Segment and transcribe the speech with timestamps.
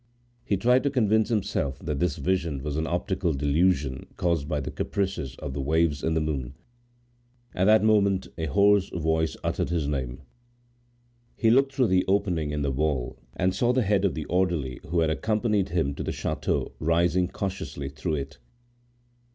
[0.43, 4.71] He tried to convince himself that this vision was an optical delusion caused by the
[4.71, 6.55] caprices of the waves and the moon.
[7.53, 10.23] At that moment, a hoarse voice uttered his name.
[11.35, 14.79] He looked toward the opening in the wall, and saw the head of the orderly
[14.87, 18.39] who had accompanied him to the chateau rising cautiously through it.